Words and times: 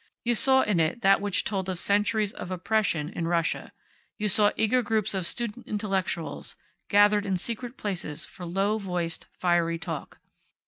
You 0.23 0.33
saw 0.33 0.61
in 0.63 0.79
it 0.79 1.03
that 1.03 1.21
which 1.21 1.43
told 1.43 1.69
of 1.69 1.77
centuries 1.77 2.33
of 2.33 2.49
oppression 2.49 3.09
in 3.09 3.27
Russia. 3.27 3.71
You 4.17 4.29
saw 4.29 4.51
eager 4.57 4.81
groups 4.81 5.13
of 5.13 5.27
student 5.27 5.67
Intellectuals, 5.67 6.55
gathered 6.89 7.23
in 7.23 7.37
secret 7.37 7.77
places 7.77 8.25
for 8.25 8.47
low 8.47 8.79
voiced, 8.79 9.27
fiery 9.37 9.77
talk. 9.77 10.19